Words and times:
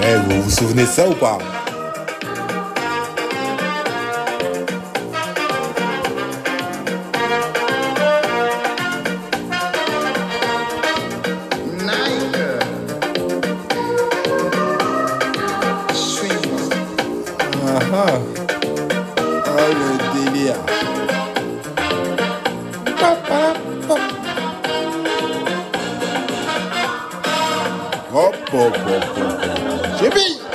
Eh, 0.00 0.16
vous 0.28 0.42
vous 0.42 0.50
souvenez 0.50 0.82
de 0.82 0.86
ça 0.86 1.08
ou 1.08 1.14
pas? 1.14 1.38
Nike. 11.82 12.36
Suis-moi. 15.94 16.60
Ah 17.66 17.80
ah. 17.92 18.18
Oh, 19.46 19.72
le 19.80 19.90
délire. 20.30 20.54
Hop, 23.02 23.18
hop, 23.30 23.58
hop, 23.90 24.00
hop. 28.10 29.77
Mis. 30.00 30.38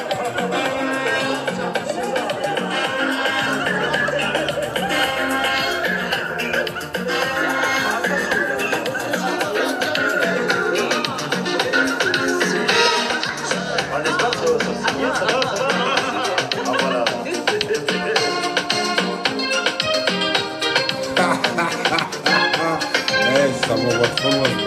Eh, 23.35 23.51
ça 23.67 23.75
m'envoie 23.75 24.07
trop 24.15 24.29
loin. 24.29 24.63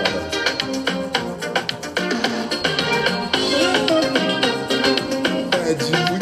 imagine. 5.66 6.15